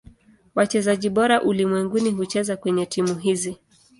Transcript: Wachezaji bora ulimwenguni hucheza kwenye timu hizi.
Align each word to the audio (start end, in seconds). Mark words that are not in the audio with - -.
Wachezaji 0.55 1.09
bora 1.09 1.41
ulimwenguni 1.41 2.11
hucheza 2.11 2.57
kwenye 2.57 2.85
timu 2.85 3.15
hizi. 3.15 3.57